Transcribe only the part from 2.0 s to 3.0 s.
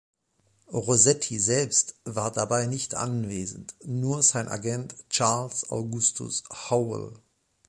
war dabei nicht